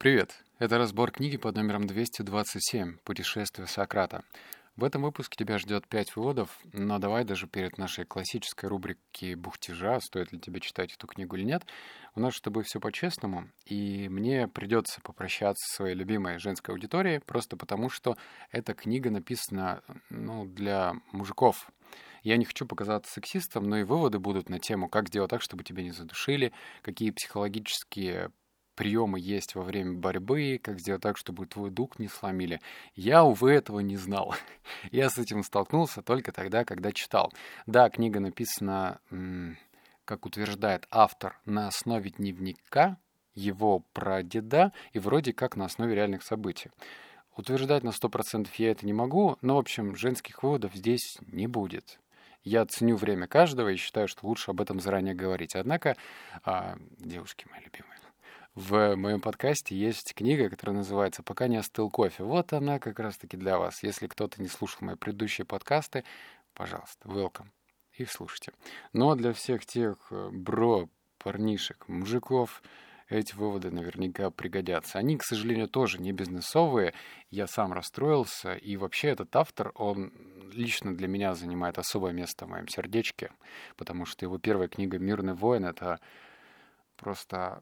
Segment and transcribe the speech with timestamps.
[0.00, 0.44] Привет!
[0.60, 4.22] Это разбор книги под номером 227 «Путешествие Сократа».
[4.76, 9.98] В этом выпуске тебя ждет пять выводов, но давай даже перед нашей классической рубрики «Бухтежа»,
[9.98, 11.66] стоит ли тебе читать эту книгу или нет,
[12.14, 17.18] у нас с тобой все по-честному, и мне придется попрощаться со своей любимой женской аудиторией,
[17.18, 18.16] просто потому что
[18.52, 21.72] эта книга написана ну, для мужиков,
[22.22, 25.64] я не хочу показаться сексистом, но и выводы будут на тему, как сделать так, чтобы
[25.64, 26.52] тебя не задушили,
[26.82, 28.30] какие психологические
[28.78, 32.60] приемы есть во время борьбы, как сделать так, чтобы твой дух не сломили.
[32.94, 34.36] Я, увы, этого не знал.
[34.92, 37.32] Я с этим столкнулся только тогда, когда читал.
[37.66, 39.00] Да, книга написана,
[40.04, 42.98] как утверждает автор, на основе дневника
[43.34, 46.70] его прадеда и вроде как на основе реальных событий.
[47.36, 51.98] Утверждать на 100% я это не могу, но, в общем, женских выводов здесь не будет.
[52.44, 55.56] Я ценю время каждого и считаю, что лучше об этом заранее говорить.
[55.56, 55.96] Однако,
[56.44, 57.97] а, девушки мои любимые,
[58.58, 62.24] в моем подкасте есть книга, которая называется «Пока не остыл кофе».
[62.24, 63.84] Вот она как раз-таки для вас.
[63.84, 66.02] Если кто-то не слушал мои предыдущие подкасты,
[66.54, 67.46] пожалуйста, welcome.
[67.92, 68.52] Их слушайте.
[68.92, 72.64] Но для всех тех э, бро, парнишек, мужиков,
[73.08, 74.98] эти выводы наверняка пригодятся.
[74.98, 76.94] Они, к сожалению, тоже не бизнесовые.
[77.30, 78.54] Я сам расстроился.
[78.54, 80.12] И вообще этот автор, он
[80.52, 83.30] лично для меня занимает особое место в моем сердечке,
[83.76, 86.00] потому что его первая книга «Мирный воин»— это
[86.96, 87.60] просто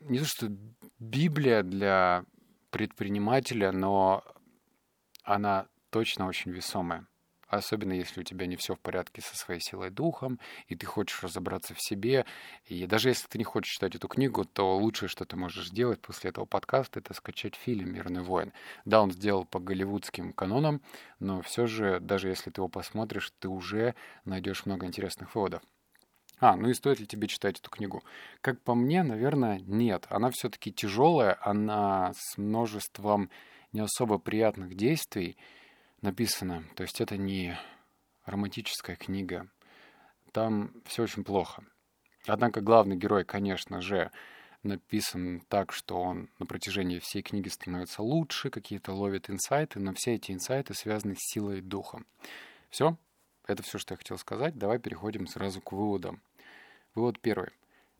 [0.00, 0.48] не то что
[0.98, 2.24] Библия для
[2.70, 4.24] предпринимателя, но
[5.22, 7.06] она точно очень весомая.
[7.48, 11.22] Особенно если у тебя не все в порядке со своей силой духом, и ты хочешь
[11.22, 12.26] разобраться в себе.
[12.64, 16.00] И даже если ты не хочешь читать эту книгу, то лучшее, что ты можешь сделать
[16.00, 18.52] после этого подкаста, это скачать фильм «Мирный воин».
[18.84, 20.82] Да, он сделал по голливудским канонам,
[21.20, 25.62] но все же, даже если ты его посмотришь, ты уже найдешь много интересных выводов.
[26.38, 28.02] А, ну и стоит ли тебе читать эту книгу?
[28.42, 30.06] Как по мне, наверное, нет.
[30.10, 33.30] Она все-таки тяжелая, она с множеством
[33.72, 35.36] не особо приятных действий
[36.02, 36.64] написана.
[36.74, 37.58] То есть это не
[38.26, 39.48] романтическая книга.
[40.32, 41.64] Там все очень плохо.
[42.26, 44.10] Однако главный герой, конечно же,
[44.62, 50.14] написан так, что он на протяжении всей книги становится лучше, какие-то ловит инсайты, но все
[50.14, 52.02] эти инсайты связаны с силой духа.
[52.68, 52.98] Все,
[53.46, 54.58] это все, что я хотел сказать.
[54.58, 56.20] Давай переходим сразу к выводам.
[56.96, 57.50] Вывод первый.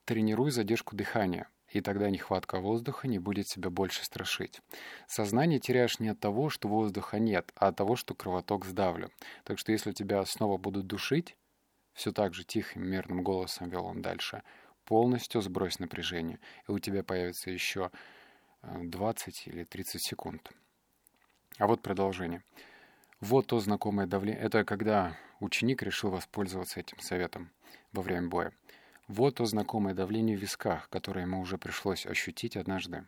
[0.07, 4.63] Тренируй задержку дыхания, и тогда нехватка воздуха не будет себя больше страшить.
[5.07, 9.11] Сознание теряешь не от того, что воздуха нет, а от того, что кровоток сдавлен.
[9.45, 11.37] Так что если тебя снова будут душить,
[11.93, 14.43] все так же тихим, мерным голосом вел он дальше,
[14.87, 17.91] полностью сбрось напряжение, и у тебя появится еще
[18.63, 20.51] 20 э, или 30 секунд.
[21.59, 22.43] А вот продолжение.
[23.21, 24.43] Вот то знакомое давление.
[24.43, 27.51] Это когда ученик решил воспользоваться этим советом
[27.93, 28.55] во время боя.
[29.09, 33.07] Вот то знакомое давление в висках, которое ему уже пришлось ощутить однажды.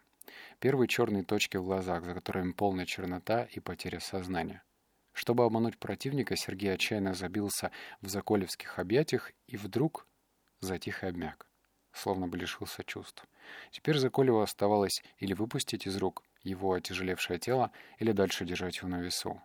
[0.60, 4.62] Первые черные точки в глазах, за которыми полная чернота и потеря сознания.
[5.12, 10.06] Чтобы обмануть противника, Сергей отчаянно забился в заколевских объятиях и вдруг
[10.60, 11.48] затих и обмяк,
[11.92, 13.26] словно бы лишился чувств.
[13.72, 19.00] Теперь Заколеву оставалось или выпустить из рук его отяжелевшее тело, или дальше держать его на
[19.00, 19.42] весу.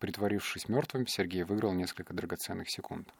[0.00, 3.12] Притворившись мертвым, Сергей выиграл несколько драгоценных секунд.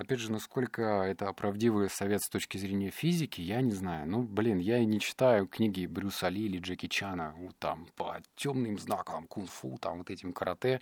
[0.00, 4.08] Опять же, насколько это правдивый совет с точки зрения физики, я не знаю.
[4.08, 8.16] Ну, блин, я и не читаю книги Брюса Ли или Джеки Чана, вот там, по
[8.34, 10.80] темным знакам, кунг-фу, там, вот этим карате.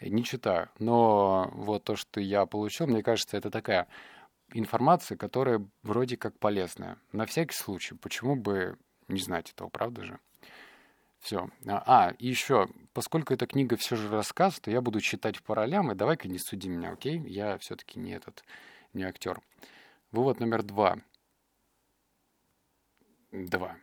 [0.00, 0.70] Не читаю.
[0.78, 3.86] Но вот то, что я получил, мне кажется, это такая
[4.54, 6.96] информация, которая вроде как полезная.
[7.12, 10.18] На всякий случай, почему бы не знать этого, правда же?
[11.24, 11.48] Все.
[11.66, 15.54] А, а, и еще, поскольку эта книга все же рассказ, то я буду читать по
[15.54, 17.18] ролям, и давай-ка не суди меня, окей?
[17.18, 18.44] Я все-таки не этот,
[18.92, 19.40] не актер.
[20.12, 20.98] Вывод номер два.
[23.32, 23.78] Два.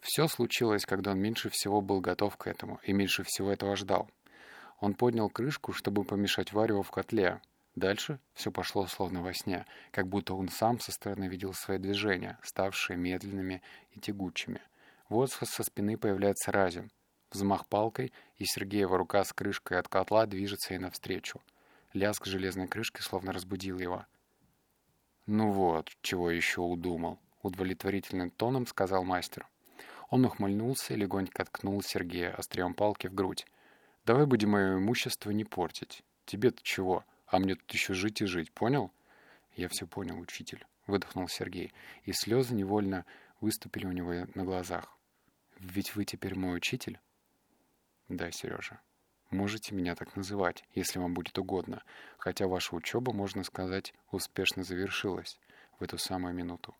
[0.00, 4.10] Все случилось, когда он меньше всего был готов к этому и меньше всего этого ждал.
[4.80, 7.40] Он поднял крышку, чтобы помешать варево в котле.
[7.76, 12.36] Дальше все пошло словно во сне, как будто он сам со стороны видел свои движения,
[12.42, 13.62] ставшие медленными
[13.92, 14.60] и тягучими.
[15.10, 16.92] Вот со спины появляется Разин.
[17.32, 21.42] Взмах палкой, и Сергеева рука с крышкой от котла движется ей навстречу.
[21.92, 24.06] Лязг железной крышки словно разбудил его.
[25.26, 29.48] «Ну вот, чего еще удумал»,— удовлетворительным тоном сказал мастер.
[30.10, 33.46] Он ухмыльнулся и легонько ткнул Сергея острием палки в грудь.
[34.06, 36.04] «Давай будем мое имущество не портить.
[36.24, 37.04] Тебе-то чего?
[37.26, 38.92] А мне тут еще жить и жить, понял?»
[39.56, 41.72] «Я все понял, учитель»,— выдохнул Сергей,
[42.04, 43.04] и слезы невольно
[43.40, 44.96] выступили у него на глазах.
[45.60, 46.98] Ведь вы теперь мой учитель?
[48.08, 48.80] Да, Сережа.
[49.28, 51.82] Можете меня так называть, если вам будет угодно,
[52.16, 55.38] хотя ваша учеба, можно сказать, успешно завершилась
[55.78, 56.74] в эту самую минуту.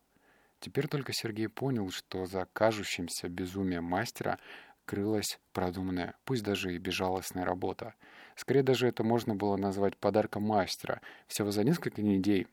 [0.59, 4.39] Теперь только Сергей понял, что за кажущимся безумием мастера
[4.85, 7.93] крылась продуманная, пусть даже и безжалостная работа.
[8.35, 11.01] Скорее даже это можно было назвать подарком мастера.
[11.27, 12.47] Всего за несколько недель...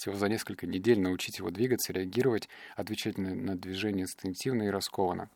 [0.00, 5.28] Всего за несколько недель научить его двигаться, реагировать, отвечать на, на движение инстинктивно и раскованно.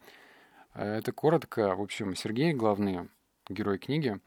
[0.73, 1.77] Э, это коротко.
[1.77, 3.11] В общем, Сергей, главный
[3.51, 4.19] герой книги,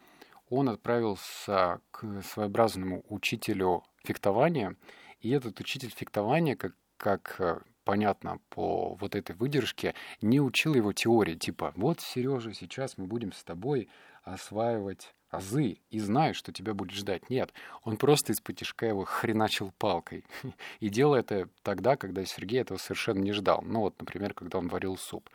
[0.52, 4.76] он отправился к своеобразному учителю фехтования,
[5.22, 10.94] и этот учитель фехтования, как, как э, понятно по вот этой выдержке, не учил его
[10.94, 13.90] теории, типа, вот, Сережа, сейчас мы будем с тобой
[14.22, 17.30] осваивать азы и знай, что тебя будет ждать.
[17.30, 17.54] Нет,
[17.84, 20.24] он просто из потешка его хреначил палкой.
[20.80, 23.62] И делал это тогда, когда Сергей этого совершенно не ждал.
[23.64, 25.30] Ну вот, например, когда он варил суп.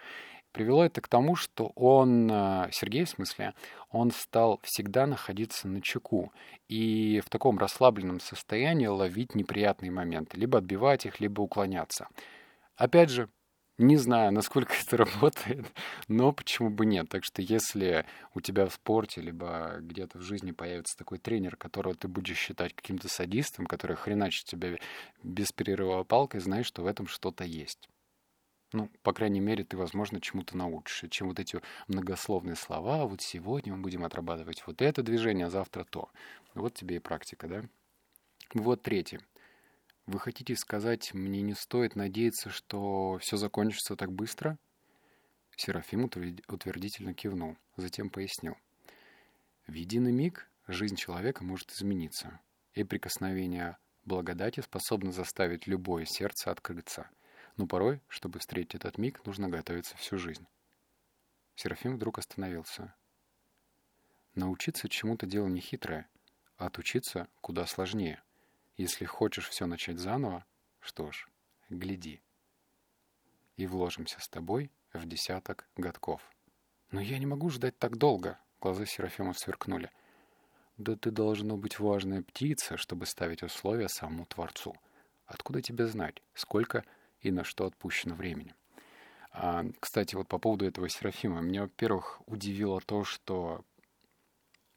[0.52, 3.54] Привело это к тому, что он, э, Сергей в смысле,
[3.90, 6.30] он стал всегда находиться на чеку
[6.68, 12.06] и в таком расслабленном состоянии ловить неприятные моменты, либо отбивать их, либо уклоняться.
[12.76, 13.30] Опять же,
[13.82, 15.66] не знаю, насколько это работает,
[16.08, 17.08] но почему бы нет.
[17.08, 21.94] Так что если у тебя в спорте, либо где-то в жизни появится такой тренер, которого
[21.94, 24.78] ты будешь считать каким-то садистом, который хреначит тебя
[25.22, 27.88] без перерыва палкой, знай, что в этом что-то есть.
[28.72, 33.04] Ну, по крайней мере, ты, возможно, чему-то научишься, чем вот эти многословные слова.
[33.04, 36.10] Вот сегодня мы будем отрабатывать вот это движение, а завтра то.
[36.54, 37.62] Вот тебе и практика, да?
[38.54, 39.20] Вот третье.
[40.06, 44.58] Вы хотите сказать, мне не стоит надеяться, что все закончится так быстро?
[45.56, 48.56] Серафим утвердительно кивнул, затем пояснил.
[49.66, 52.40] В единый миг жизнь человека может измениться,
[52.74, 57.08] и прикосновение благодати способно заставить любое сердце открыться—
[57.56, 60.46] но порой, чтобы встретить этот миг, нужно готовиться всю жизнь.
[61.54, 62.94] Серафим вдруг остановился.
[64.34, 66.08] Научиться чему-то дело не хитрое,
[66.56, 68.22] а отучиться куда сложнее.
[68.76, 70.44] Если хочешь все начать заново,
[70.80, 71.28] что ж,
[71.68, 72.22] гляди.
[73.56, 76.22] И вложимся с тобой в десяток годков.
[76.90, 79.90] Но я не могу ждать так долго, глаза Серафима сверкнули.
[80.78, 84.74] Да ты должно быть важная птица, чтобы ставить условия самому Творцу.
[85.26, 86.84] Откуда тебе знать, сколько
[87.20, 88.54] и на что отпущено времени.
[89.32, 91.40] А, кстати, вот по поводу этого Серафима.
[91.40, 93.64] Меня, во-первых, удивило то, что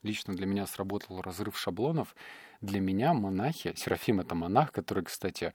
[0.06, 2.16] лично для меня сработал разрыв шаблонов.
[2.62, 5.54] Для меня монахи, Серафим— это монах, который, кстати,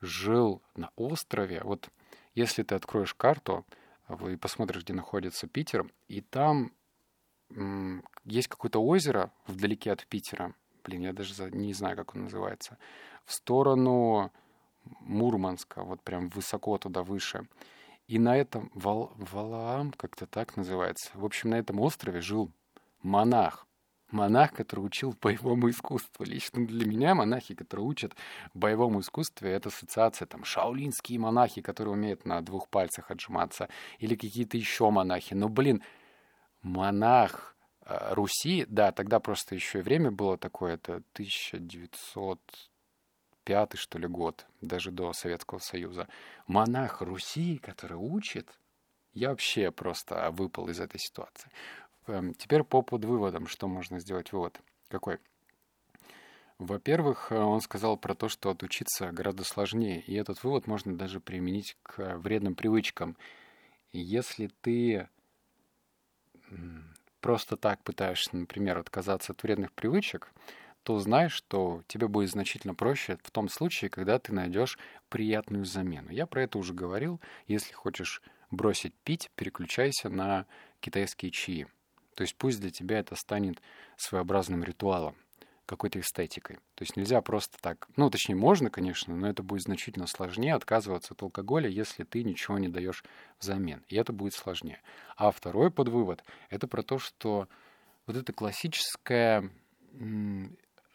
[0.00, 1.62] жил на острове.
[1.64, 1.88] Вот
[2.34, 3.64] если ты откроешь карту
[4.28, 6.72] и посмотришь, где находится Питер, и там
[8.24, 12.78] есть какое-то озеро вдалеке от Питера, блин, я даже не знаю, как он называется,
[13.24, 14.32] в сторону
[15.00, 17.46] Мурманска, вот прям высоко туда выше.
[18.08, 22.50] И на этом, Вал, Валаам, как-то так называется, в общем, на этом острове жил
[23.02, 23.66] монах.
[24.12, 26.24] Монах, который учил боевому искусству.
[26.24, 28.14] Лично для меня монахи, которые учат
[28.54, 33.68] боевому искусству, это ассоциация, там, шаулинские монахи, которые умеют на двух пальцах отжиматься,
[33.98, 35.34] или какие-то еще монахи.
[35.34, 35.82] Но, блин,
[36.62, 42.40] монах э, Руси, да, тогда просто еще и время было такое, это 1900
[43.44, 46.08] пятый, что ли, год, даже до Советского Союза.
[46.46, 48.48] Монах Руси, который учит,
[49.14, 51.50] я вообще просто выпал из этой ситуации.
[52.06, 54.60] Эм, теперь по подвыводам, что можно сделать вывод?
[54.88, 55.18] Какой?
[56.58, 61.20] Во-первых, э, он сказал про то, что отучиться гораздо сложнее, и этот вывод можно даже
[61.20, 63.16] применить к вредным привычкам.
[63.92, 65.08] Если ты
[67.20, 70.32] просто так пытаешься, например, отказаться от вредных привычек,
[70.82, 76.10] то знай, что тебе будет значительно проще в том случае, когда ты найдешь приятную замену.
[76.10, 77.20] Я про это уже говорил.
[77.46, 80.46] Если хочешь бросить пить, переключайся на
[80.80, 81.68] китайские чаи.
[82.14, 83.60] То есть пусть для тебя это станет
[83.96, 85.16] своеобразным ритуалом,
[85.66, 86.56] какой-то эстетикой.
[86.74, 91.14] То есть нельзя просто так, ну, точнее, можно, конечно, но это будет значительно сложнее отказываться
[91.14, 93.04] от алкоголя, если ты ничего не даешь
[93.40, 93.84] взамен.
[93.88, 94.80] И это будет сложнее.
[95.16, 97.48] А второй подвывод— это про то, что
[98.06, 99.50] вот это классическое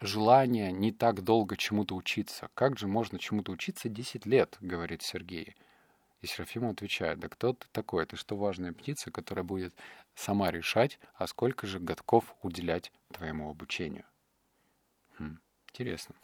[0.00, 2.48] желание не так долго чему-то учиться.
[2.54, 5.56] Как же можно чему-то учиться 10 лет, говорит Сергей.
[6.20, 8.02] И Серафим отвечает, да кто ты такой?
[8.02, 9.74] Это что важная птица, которая будет
[10.14, 14.04] сама решать, а сколько же годков уделять твоему обучению?
[15.18, 16.16] Хм, интересно.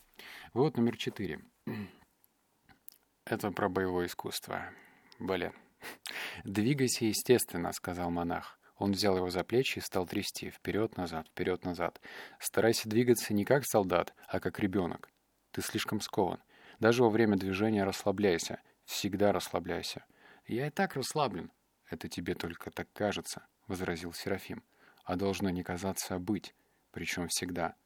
[0.53, 1.41] Вывод номер четыре.
[3.25, 4.71] Это про боевое искусство.
[5.19, 5.53] Блин.
[6.45, 8.59] «Двигайся естественно»,— сказал монах.
[8.77, 12.01] Он взял его за плечи и стал трясти вперед-назад, вперед-назад.
[12.41, 15.11] Старайся двигаться не как солдат, а как ребенок.
[15.53, 16.43] Ты слишком скован.
[16.81, 18.61] Даже во время движения расслабляйся.
[18.85, 20.05] Всегда расслабляйся.
[20.47, 21.51] Я и так расслаблен.
[21.89, 24.63] Это тебе только так кажется,— возразил Серафим.
[25.05, 26.55] А должно не казаться, а быть.
[26.91, 27.77] Причем всегда.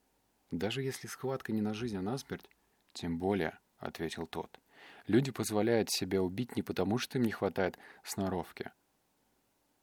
[0.51, 2.49] Даже если схватка не на жизнь, а на смерть,
[2.93, 4.61] тем более,— ответил тот.
[5.07, 8.71] Люди позволяют себя убить не потому, что им не хватает сноровки,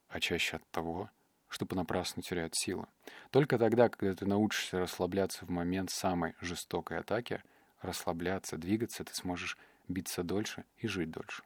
[0.07, 1.09] а чаще от того,
[1.47, 2.87] что понапрасну теряют силы.
[3.31, 7.43] Только тогда, когда ты научишься расслабляться в момент самой жестокой атаки,
[7.81, 11.43] расслабляться, двигаться, ты сможешь биться дольше и жить дольше.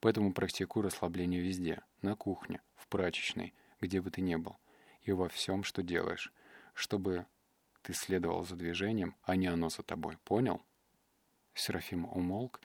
[0.00, 4.56] Поэтому практикуй расслабление везде, на кухне, в прачечной, где бы ты ни был,
[5.02, 6.32] и во всем, что делаешь,
[6.74, 7.26] чтобы
[7.82, 10.16] ты следовал за движением, а не оно за тобой.
[10.24, 10.62] Понял?
[11.54, 12.60] Серафим умолк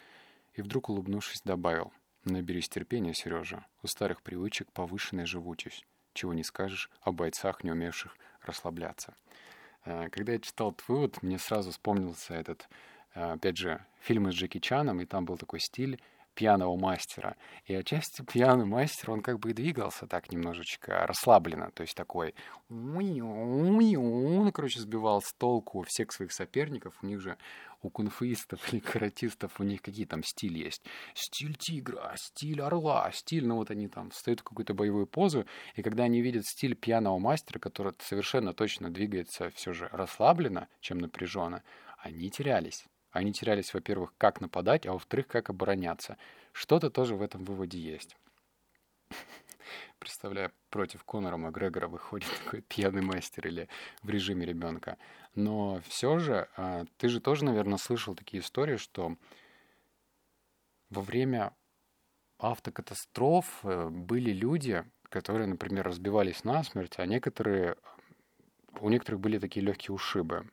[0.54, 1.94] и вдруг, улыбнувшись, добавил.
[2.26, 3.66] «Наберись терпения, Сережа.
[3.82, 5.86] У старых привычек повышенная живучесть.
[6.14, 9.16] Чего не скажешь о бойцах, не умевших расслабляться».
[9.86, 12.68] Э, когда я читал этот вывод, мне сразу вспомнился этот,
[13.14, 16.00] опять же, фильм с Джеки Чаном, и там был такой стиль
[16.40, 17.36] пьяного мастера.
[17.66, 22.34] И отчасти пьяный мастер, он как бы и двигался так немножечко расслабленно, то есть такой,
[22.70, 27.38] он, короче, сбивал с толку всех своих соперников, у них же
[27.82, 30.82] у кунфуистов или каратистов у них какие там стили есть.
[31.14, 35.82] Стиль тигра, стиль орла, стиль, ну вот они там встают в какую-то боевую позу, и
[35.82, 41.64] когда они видят стиль пьяного мастера, который совершенно точно двигается все же расслабленно, чем напряженно,
[41.98, 42.86] они терялись.
[43.20, 46.18] Они терялись, во-первых, как нападать, а во-вторых, как обороняться.
[46.54, 48.16] Что-то тоже в этом выводе есть.
[50.00, 53.68] Представляю, против Конора Макгрегора выходит такой пьяный мастер или
[54.04, 54.98] в режиме ребенка.
[55.36, 59.18] Но все же, а, ты же тоже, наверное, слышал такие истории, что
[60.90, 61.54] во время
[62.38, 67.76] автокатастроф э, были люди, которые, например, разбивались насмерть, а некоторые,
[68.80, 70.50] у некоторых были такие легкие ушибы.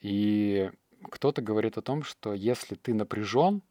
[0.00, 0.72] И
[1.08, 3.62] кто-то говорит о том, что если ты напряжен,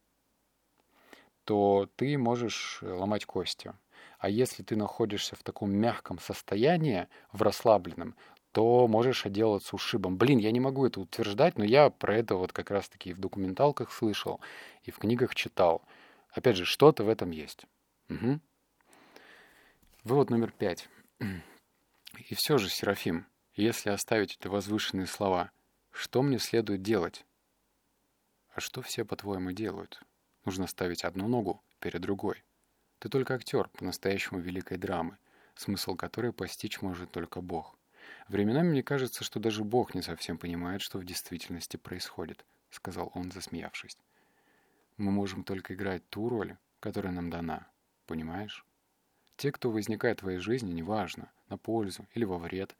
[1.44, 3.74] то ты можешь э, ломать кости.
[4.20, 8.16] А если ты находишься в таком мягком состоянии, в расслабленном,
[8.52, 10.18] то можешь отделаться ушибом.
[10.18, 13.92] Блин, я не могу это утверждать, но я про это вот как раз-таки в документалках
[13.92, 14.42] слышал
[14.84, 15.84] и в книгах читал.
[16.32, 17.66] Опять же, что-то в этом есть.
[18.10, 18.40] Угу.
[20.04, 20.90] Вывод номер пять.
[21.20, 25.52] И все же, Серафим, если оставить эти возвышенные слова,
[25.92, 27.26] что мне следует делать?
[28.54, 30.02] А что все, по-твоему, делают?
[30.46, 32.44] Нужно ставить одну ногу перед другой.
[33.00, 35.18] Ты только актер по-настоящему великой драмы,
[35.56, 37.76] смысл которой постичь может только Бог.
[38.28, 43.32] Временами мне кажется, что даже Бог не совсем понимает, что в действительности происходит, сказал он,
[43.32, 43.98] засмеявшись.
[44.98, 47.68] Мы можем только играть ту роль, которая нам дана,
[48.06, 48.66] понимаешь?
[49.38, 52.76] Те, кто возникает в твоей жизни, неважно, на пользу или во вред,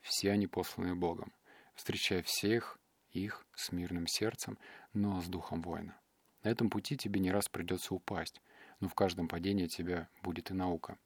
[0.00, 1.32] все они посланы Богом
[1.80, 2.78] встречая всех
[3.10, 4.58] их с мирным сердцем,
[4.92, 5.98] но с духом воина.
[6.42, 8.42] На этом пути тебе не раз придется упасть,
[8.80, 10.98] но в каждом падении тебя будет и наука.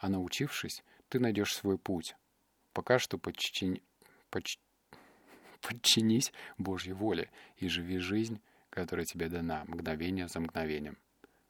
[0.00, 2.14] А научившись, ты найдешь свой путь.
[2.74, 3.82] Пока что подчини...
[4.28, 4.58] Подч...
[5.62, 10.98] подчинись Божьей воле и живи жизнь, которая тебе дана, мгновение за мгновением.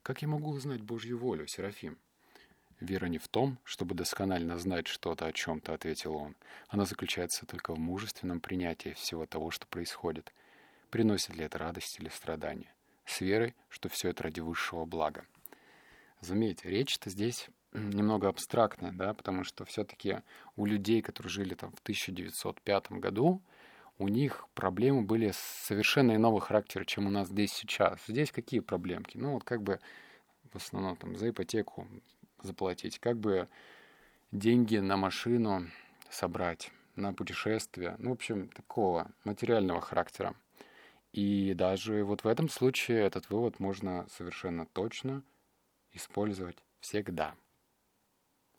[0.02, 1.98] Как я могу узнать Божью волю, Серафим?
[2.80, 6.36] Вера не в том, чтобы досконально знать что-то о чем-то, ответил он.
[6.68, 10.32] Она заключается только в мужественном принятии всего того, что происходит.
[10.90, 12.72] Приносит ли это радость или страдание?
[13.04, 15.26] С верой, что все это ради высшего блага.
[16.20, 20.22] Заметьте, речь-то здесь немного абстрактная, да, потому что все-таки
[20.56, 23.42] у людей, которые жили там в 1905 году,
[23.98, 27.98] у них проблемы были совершенно иного характера, чем у нас здесь сейчас.
[28.06, 29.18] Здесь какие проблемки?
[29.18, 29.80] Ну, вот как бы
[30.52, 31.88] в основном там за ипотеку
[32.42, 33.48] заплатить, как бы
[34.32, 35.68] деньги на машину
[36.10, 40.34] собрать, на путешествие, ну, в общем, такого материального характера.
[41.12, 45.22] И даже вот в этом случае этот вывод можно совершенно точно
[45.92, 47.34] использовать всегда.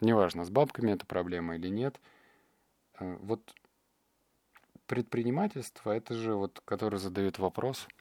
[0.02, 2.00] Неважно, с бабками это проблема или нет.
[3.00, 3.54] Э, вот
[4.88, 7.88] предпринимательство, это же вот, который задает вопрос–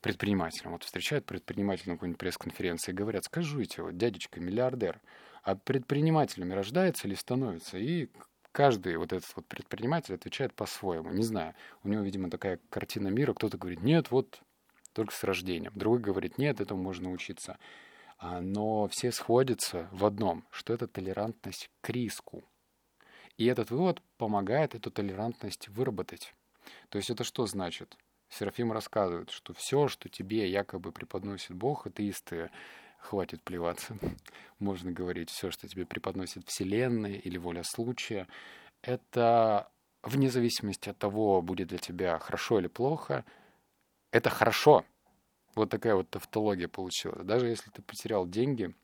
[0.00, 0.72] предпринимателям.
[0.72, 5.00] Вот встречают предпринимателя на какой-нибудь пресс-конференции и говорят, скажите, вот дядечка миллиардер,
[5.42, 7.78] а предпринимателями рождается или становится?
[7.78, 8.08] И
[8.52, 11.10] каждый вот этот вот предприниматель отвечает по-своему.
[11.10, 13.32] Не знаю, у него, видимо, такая картина мира.
[13.34, 14.40] Кто-то говорит, нет, вот
[14.92, 15.72] только с рождением.
[15.74, 17.58] Другой говорит, нет, этому можно учиться.
[18.18, 22.42] А, но все сходятся в одном, что это толерантность к риску.
[23.36, 26.34] И этот вывод помогает эту толерантность выработать.
[26.88, 27.96] То есть это что значит?
[28.30, 32.50] Серафим рассказывает, что все, что тебе якобы преподносит Бог, атеисты,
[32.98, 33.96] хватит плеваться,
[34.58, 38.26] можно говорить, все, что тебе преподносит Вселенная или воля случая,
[38.82, 39.70] это
[40.02, 43.24] вне зависимости от того, будет для тебя хорошо или плохо,
[44.10, 44.84] это хорошо.
[45.54, 47.24] Вот такая вот тавтология получилась.
[47.24, 48.74] Даже если ты потерял деньги,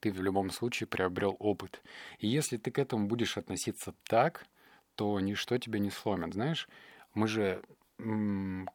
[0.00, 1.82] ты в любом случае приобрел опыт.
[2.18, 4.46] И если ты к этому будешь относиться так,
[4.94, 6.32] то ничто тебя не сломит.
[6.32, 6.68] Знаешь,
[7.12, 7.62] мы же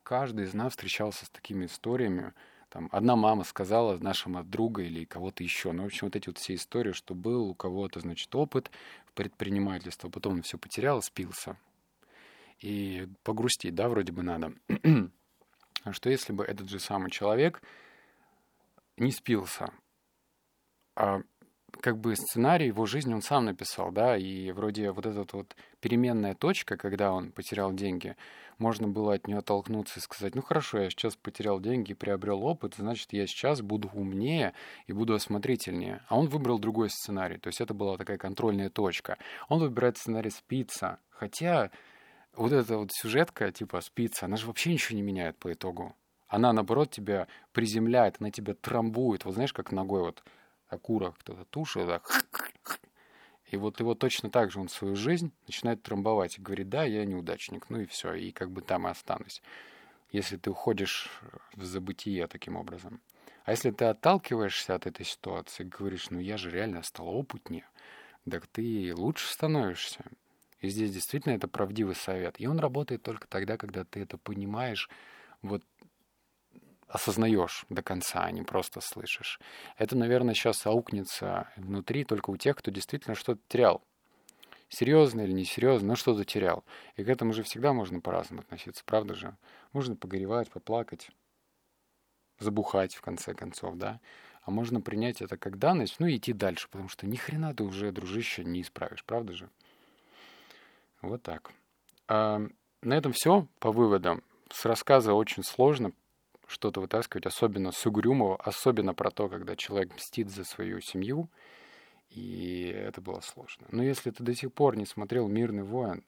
[0.04, 2.34] каждый из нас встречался с такими историями,
[2.70, 5.74] там, одна мама сказала нашему друга или кого-то еще.
[5.74, 8.72] Ну, в общем, вот эти вот все истории, что был у кого-то, значит, опыт
[9.14, 11.58] предпринимательства, потом он все потерял, спился.
[12.60, 14.54] И погрустить, да, вроде бы надо.
[15.84, 17.62] а что если бы этот же самый человек
[18.96, 19.74] не спился,
[20.96, 21.22] а
[21.80, 26.36] как бы сценарий его жизни он сам написал, да, и вроде вот эта вот переменная
[26.36, 28.16] точка, когда он потерял деньги,
[28.58, 32.76] можно было от нее оттолкнуться и сказать, ну хорошо, я сейчас потерял деньги, приобрел опыт,
[32.76, 34.54] значит, я сейчас буду умнее
[34.88, 36.02] и буду осмотрительнее.
[36.08, 39.18] А он выбрал другой сценарий, то есть это была такая контрольная точка.
[39.50, 41.72] Он выбирает сценарий спица, хотя
[42.36, 45.96] вот эта вот сюжетка типа спица, она же вообще ничего не меняет по итогу.
[46.28, 49.26] Она, наоборот, тебя приземляет, она тебя трамбует.
[49.26, 50.24] Вот знаешь, как ногой вот
[50.72, 52.26] окурок кто-то тушит, так,
[53.52, 57.06] и вот его точно так же он свою жизнь начинает трамбовать и говорит, да, я
[57.06, 59.42] неудачник, ну и все, и как бы там и останусь.
[60.12, 61.10] Если ты уходишь
[61.54, 63.02] в забытие таким образом.
[63.44, 67.66] А если ты отталкиваешься от этой ситуации, говоришь, ну я же реально стал опытнее,
[68.30, 70.06] так ты лучше становишься.
[70.62, 72.40] И здесь действительно это правдивый совет.
[72.40, 74.90] И он работает только тогда, когда ты это понимаешь
[75.42, 75.64] вот
[76.92, 79.40] осознаешь до конца, а не просто слышишь.
[79.78, 83.82] Это, наверное, сейчас аукнется внутри только у тех, кто действительно что-то терял.
[84.68, 86.64] Серьезно или несерьезно, но что-то терял.
[86.96, 89.38] И к этому же всегда можно по-разному относиться, правда же?
[89.74, 91.10] Можно погоревать, поплакать,
[92.40, 94.00] забухать, в конце концов, да?
[94.44, 97.64] А можно принять это как данность, ну и идти дальше, потому что ни хрена ты
[97.64, 99.50] уже, дружище, не исправишь, правда же?
[101.02, 101.52] Вот так.
[102.08, 102.42] А,
[102.82, 104.24] на этом все по выводам.
[104.50, 105.94] С рассказа очень сложно
[106.52, 111.30] что-то вытаскивать, особенно с угрюмого, особенно про то, когда человек мстит за свою семью,
[112.10, 113.68] и это было сложно.
[113.72, 116.04] Но если ты до сих пор не смотрел «Мирный воин»,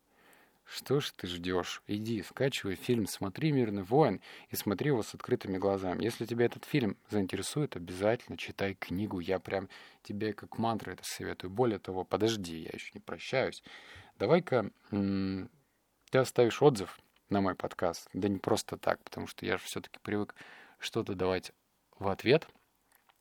[0.65, 1.81] что ж ты ждешь?
[1.87, 6.03] Иди, скачивай фильм, смотри «Мирный воин» и смотри его с открытыми глазами.
[6.03, 9.19] Если тебя этот фильм заинтересует, обязательно читай книгу.
[9.19, 9.67] Я прям
[10.03, 11.51] тебе как мантру это советую.
[11.51, 13.61] Более того, подожди, я еще не прощаюсь.
[14.17, 16.97] Давай-ка ты оставишь отзыв
[17.33, 18.07] на мой подкаст.
[18.13, 20.35] Да не просто так, потому что я же все-таки привык
[20.79, 21.51] что-то давать
[21.97, 22.47] в ответ.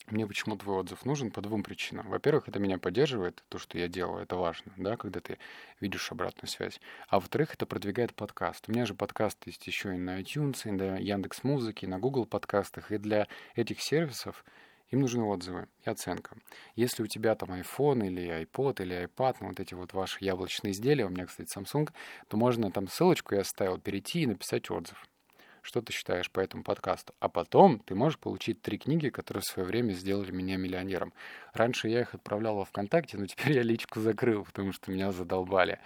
[0.08, 2.08] Мне почему твой отзыв нужен по двум причинам.
[2.08, 5.38] Во-первых, это меня поддерживает, то, что я делаю, это важно, да, когда ты
[5.80, 6.80] видишь обратную связь.
[7.08, 8.68] А во-вторых, это продвигает подкаст.
[8.68, 11.98] У меня же подкаст есть еще и на iTunes, и на Яндекс Музыке, и на
[11.98, 12.90] Google подкастах.
[12.90, 14.44] И для этих сервисов
[14.92, 16.36] им нужны отзывы и оценка.
[16.76, 20.72] Если у тебя там iPhone или iPod или iPad, ну, вот эти вот ваши яблочные
[20.72, 21.90] изделия, у меня, кстати, Samsung,
[22.28, 25.02] то можно там ссылочку я оставил, перейти и написать отзыв.
[25.62, 27.14] Что ты считаешь по этому подкасту?
[27.20, 31.12] А потом ты можешь получить три книги, которые в свое время сделали меня миллионером.
[31.54, 35.78] Раньше я их отправлял во ВКонтакте, но теперь я личку закрыл, потому что меня задолбали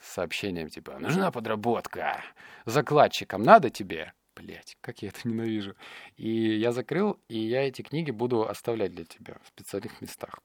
[0.00, 2.22] с сообщением типа «Нужна подработка!
[2.66, 5.74] Закладчикам надо тебе?» Блять, как я это ненавижу.
[6.16, 10.40] И я закрыл, и я эти книги буду оставлять для тебя в специальных местах.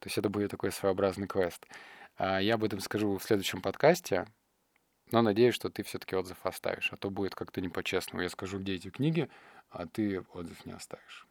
[0.00, 1.66] То есть это будет такой своеобразный квест.
[2.16, 4.26] А я об этом скажу в следующем подкасте,
[5.10, 8.22] но надеюсь, что ты все-таки отзыв оставишь, а то будет как-то не по-честному.
[8.22, 9.28] Я скажу, где эти книги,
[9.70, 11.26] а ты отзыв не оставишь.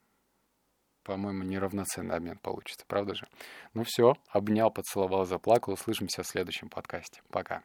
[1.04, 3.28] По-моему, неравноценный обмен получится, правда же?
[3.74, 5.74] Ну все, обнял, поцеловал, заплакал.
[5.74, 7.22] Услышимся в следующем подкасте.
[7.30, 7.64] Пока.